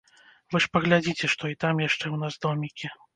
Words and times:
Вы 0.53 0.61
ж 0.63 0.69
паглядзіце, 0.77 1.29
што 1.33 1.51
і 1.51 1.57
там 1.65 1.83
яшчэ 1.83 1.99
ў 2.13 2.17
нас 2.23 2.33
домікі. 2.47 2.91